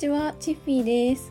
[0.00, 1.30] ちは、チッフィーです。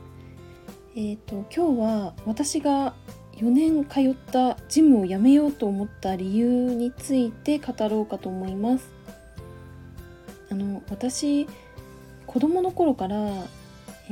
[0.95, 2.93] えっ、と今日は私が
[3.37, 8.87] 4年通ったジムを辞めようと思った理由について語ろうかと思います。
[10.51, 11.47] あの私
[12.27, 13.17] 子供の頃から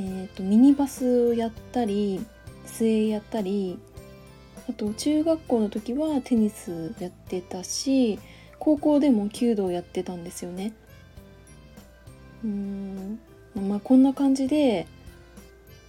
[0.00, 2.20] ー、とミニバスをやったり
[2.66, 3.78] 水泳やったり
[4.68, 8.18] あと中学校の時はテニスやってたし
[8.58, 10.72] 高校でも弓道やってたんですよね。
[12.42, 13.20] うん
[13.60, 14.86] まあこんな感じで、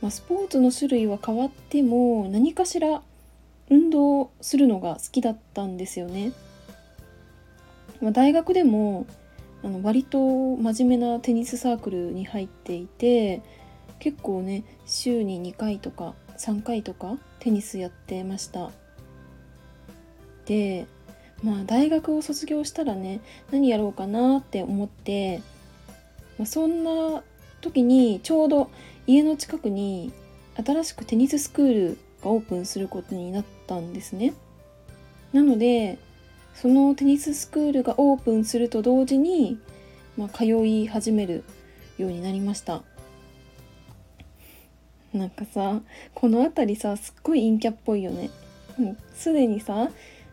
[0.01, 3.01] まあ、スポーツの種類は変わっても何かしら
[3.69, 6.31] 運動するのが好きだったんですよね。
[8.01, 9.05] まあ、大学でも
[9.63, 13.41] あの割と真面目なテニスサークルに入っていて
[13.99, 18.71] 結構ね週に2回とか3回とかテニスやってました
[20.45, 20.87] で
[21.43, 23.20] まあ大学を卒業したらね
[23.51, 25.41] 何やろうかなって思って、
[26.37, 27.21] まあ、そんな
[27.62, 28.70] 時にちょうど
[29.07, 30.12] 家の近くに
[30.55, 34.34] 新しくテニススクールがオープンすることになったんですね。
[35.34, 35.98] なので
[36.54, 39.60] そのテニススクールがオープンすると同時に、
[40.18, 41.43] まあ、通い始める
[41.98, 42.84] ようになりました。
[45.13, 45.82] なんかさ
[46.13, 48.29] この辺りさすっごい陰キャっぽいよね。
[49.16, 49.90] すでにさ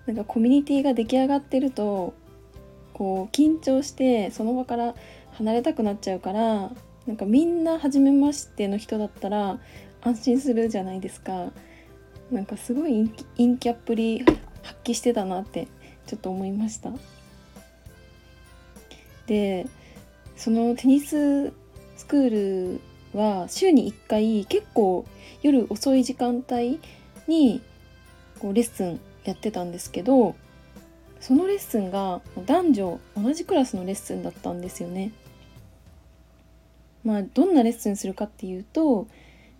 [0.07, 2.15] なんかコミュニティが出来上がってると
[2.93, 4.95] こう緊張してその場から
[5.33, 6.71] 離れたくなっちゃうから
[7.07, 9.59] なんかみんな初めましての人だったら
[10.03, 11.53] 安心するじゃないですか
[12.31, 14.25] なんかすごい陰キャっぷり
[14.63, 15.69] 発揮してたなって
[16.07, 16.91] ちょっと思いました
[19.27, 19.67] で
[20.37, 21.53] そのテニス
[21.97, 22.81] スクール
[23.19, 25.07] は週に1回結構
[25.43, 26.81] 夜遅い時間帯
[27.27, 27.63] に
[28.39, 30.37] こうレッスンやってたんですけど
[31.21, 35.13] そのレッスンが男女同じクラスのレッスンだったんですよね。
[37.07, 39.07] まあどんなレッスンするかっていうと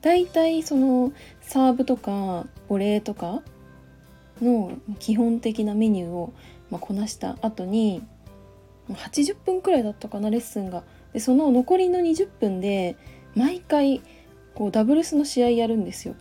[0.03, 3.43] 大体そのサーブとかボレーとか
[4.43, 6.33] の基本的なメニューを
[6.71, 8.03] まこなした後に
[8.89, 10.83] 80分くらいだったかなレッスンが。
[11.13, 12.97] でその残りの20分で
[13.35, 14.03] 毎回
[14.55, 16.17] こうダブルスの試合やるんですよ。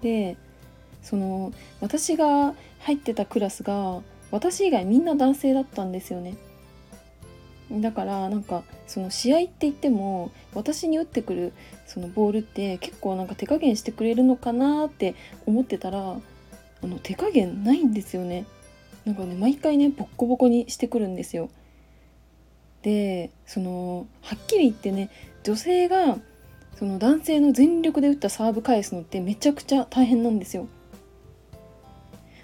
[0.00, 0.36] で
[1.02, 4.02] その私が入ってたクラスが
[4.32, 6.34] 私以外みんな男性だったんですよね。
[7.70, 11.54] だからなんかその試合って言っても私に打ってくる
[11.86, 15.14] そのボールって結構なんか手加減してくれるのかなって
[15.46, 18.44] 思ってたらあの手加減ないんですよね。
[19.06, 21.48] なんかね毎回ねボッコボコにしてくるんですよ。
[22.82, 25.08] でそのはっきり言ってね
[25.42, 26.18] 女性が
[26.78, 30.68] その男性の全力で打ったサーブ返すのってめちゃくちゃ大変なんですよ。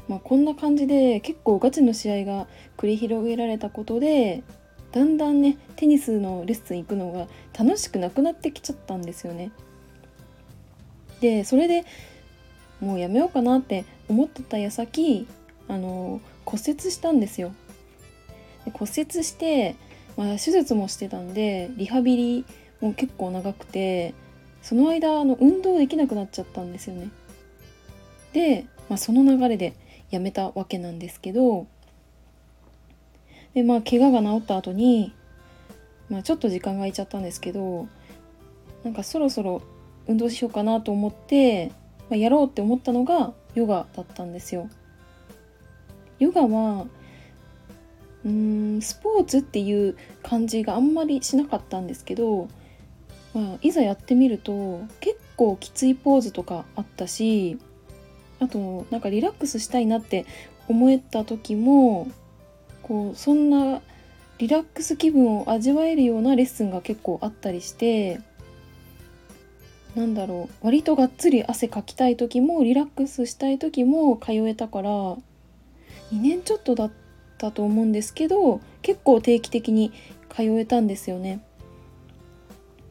[0.09, 2.47] まあ、こんな感じで結構ガチの試合が
[2.79, 4.43] 繰り広げられたことで
[4.93, 7.28] だんだんねテニスのレッスン行くのが
[7.59, 9.50] 楽しくなくなってきちゃったんですよね。
[11.21, 11.84] でそれで
[12.81, 15.26] もうやめようかなって思ってた矢先
[15.66, 17.53] あの骨折したんですよ。
[18.65, 19.76] で骨折して
[20.19, 22.44] まあ、手術もしてたんでリハビリ
[22.81, 24.15] も結構長くて
[24.62, 27.09] その間あの運動できなくなっちゃったんですよね。
[28.32, 29.75] で、まあ、その流れで
[30.10, 31.69] やめたわけなんですけど
[33.55, 35.15] でまあ怪我が治った後に、
[36.09, 37.89] まあ、ちょっと時間が空いちゃったんですけど
[38.85, 39.63] なんかそろそろ
[40.07, 41.69] 運動しようかなと思って、
[42.09, 44.69] まあ、やろうって思ったのがヨガだったんですよ。
[46.19, 46.87] ヨガは
[48.25, 52.49] うーんスポーツっていう感じがあんまりしなかったんですけど、
[53.35, 57.59] まあ、いざやってみると結構きついポーズとかあったし
[58.41, 60.27] あとなんかリラックスしたいなって
[60.69, 62.09] 思えた時も
[62.88, 63.82] こうそんな
[64.38, 68.21] リラックス気分を味わえるようなレッスンが結構あったりして
[69.94, 75.19] なんだろう割とがっつり汗かきたい時もリラックスしたい時も通えたから2
[76.12, 76.91] 年ちょっとだっ
[77.37, 79.93] たと思うんですけど結構定期的に
[80.34, 81.44] 通えたんですよね。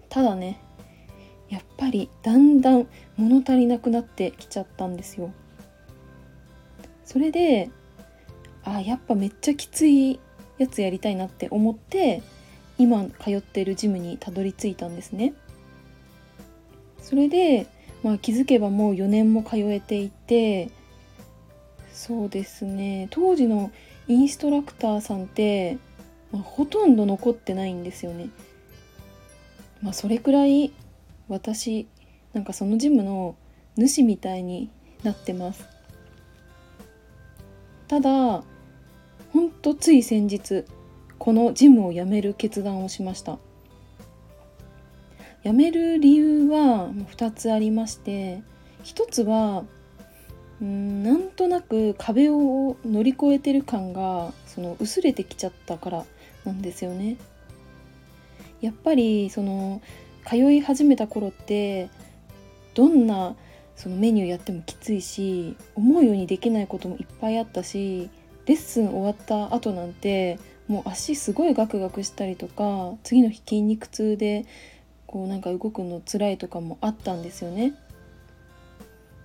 [0.10, 0.60] ただね
[1.50, 5.32] やっぱりだんだん物足りなくなってきちゃったんですよ。
[7.06, 7.70] それで
[8.68, 10.20] あやっぱめっちゃきつい
[10.58, 12.22] やつやりたいなって思って
[12.78, 15.34] 今通ってるジムにたどり着いたんですね
[17.02, 17.68] それで、
[18.04, 20.70] まあ、気づけばもう4年も通えていて
[21.94, 23.72] そうですね当時の
[24.08, 25.78] インストラクターさんって、
[26.32, 28.30] まあ、ほとんど残ってないんですよね。
[29.82, 30.72] まあそれくらい
[31.28, 31.88] 私
[32.34, 33.36] なんかそのジムの
[33.76, 34.70] 主みたいに
[35.04, 35.66] なってます。
[37.90, 38.44] ただ
[39.38, 40.66] ほんとつい先日
[41.20, 43.38] このジムを辞める決断をしました。
[45.44, 48.42] 辞める理由は2つありまして
[48.84, 49.64] 1つは
[50.60, 56.06] うんなんとなく壁を乗り越えてる感がその薄れてきちゃったから
[56.44, 57.18] なんですよね。
[58.60, 59.84] やっぱりその
[60.26, 61.92] 通い始めた頃って
[62.74, 63.36] どんな
[63.76, 68.10] そのメニューやってもきついし思うようにできないこともいっぱいあったし
[68.48, 74.46] レッスン終わった後なんてもう足すごいガクガクしたりとか次の日筋肉痛で
[75.06, 77.74] こうなんか動くの辛いとかもあったんですよね。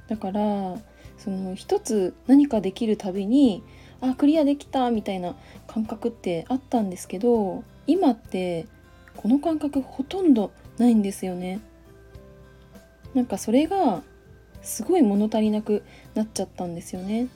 [0.08, 0.76] だから
[1.18, 3.62] その一つ何かできるたびに
[4.00, 5.36] あクリアできたみたいな
[5.66, 8.66] 感覚ってあったんですけど今って
[9.16, 11.60] この感覚ほとんどないんですよね。
[13.14, 14.02] なんかそれが
[14.62, 15.84] すごい物足りなく
[16.14, 17.28] なっちゃったんですよね。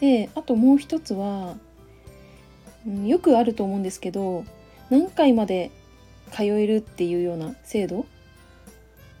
[0.00, 1.56] であともう一つは、
[2.86, 4.44] うん、よくあると思うんですけど
[4.90, 5.70] 何回まで
[6.32, 8.06] 通えるっていうような制度？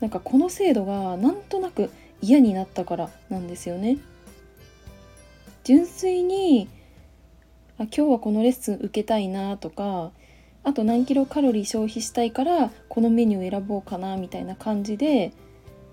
[0.00, 1.90] なんかこの制度がなんとなく
[2.20, 3.98] 嫌になったからなんですよね。
[5.62, 6.68] 純粋に
[7.78, 10.10] あ今日はこのレッスン受けたいなとか
[10.62, 15.32] あと何キロカロリー消費したいからこのメニュー選ぼうかなみたいな感じで、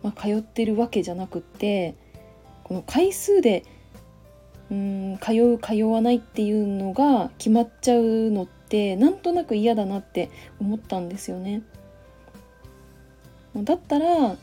[0.03, 1.95] まあ、通ってるわけじゃなくって
[2.63, 3.63] この回数で
[4.71, 11.61] うん通う通わないっていうのが決まっちゃうのってなんとなく嫌だなって思ったんですよね。
[13.53, 14.37] だったら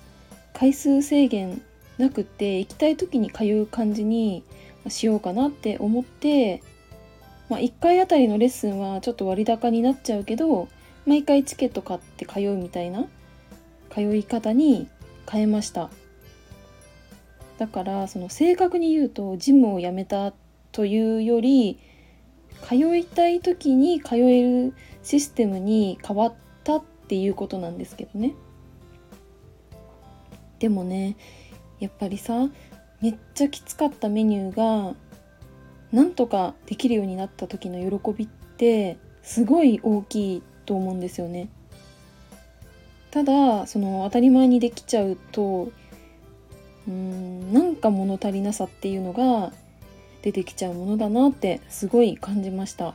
[0.52, 1.62] 回数制限
[1.96, 4.44] なくて行きたい時に通う感じに
[4.88, 6.62] しようかなって思って、
[7.48, 10.68] まあ、1回あたりのレッスンはちょっと割高になっちゃうけど
[11.06, 13.06] 毎回チケット買って通うみたいな
[13.90, 14.88] 通い方に
[15.30, 15.88] 変えました
[17.58, 20.32] だからその正確に言うとジムを辞めた
[20.72, 21.78] というより
[22.66, 26.34] 通いたい時に通えるシステムに変わっ
[26.64, 28.34] たっていうことなんですけどね
[30.60, 31.16] でもね
[31.80, 32.48] やっぱりさ
[33.00, 34.94] めっちゃきつかったメニューが
[35.92, 41.48] なんとかできるようになった時の喜びってすごい大きいと思うんですよね。
[43.10, 45.72] ただその当たり前にできちゃうと
[46.88, 49.52] うんなんか物足りなさっていうのが
[50.22, 52.94] 出てきちゃうものだなってすごい感じました。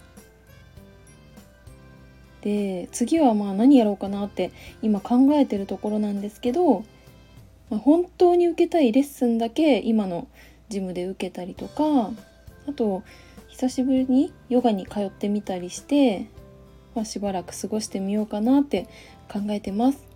[2.42, 4.51] で次はまあ何やろうかなって
[4.81, 6.84] 今考えてるところなんですけど
[7.74, 10.28] まあ、本当に受けたいレッスンだけ今の
[10.69, 12.12] ジムで受けたりとか
[12.68, 13.01] あと
[13.48, 16.28] 久しぶりにヨガに通ってみたりして、
[16.94, 18.88] まあ、しばらく過ごしてみようかなって
[19.31, 20.12] 考えてます。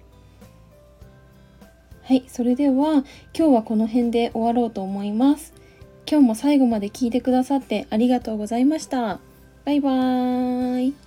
[2.07, 3.03] はい、それでは
[3.37, 5.53] 今日はこの辺で終わろうと思います。
[6.09, 9.19] 今日も最後まで聞いてくださってありがとうございました。
[9.65, 11.06] バイバーイ。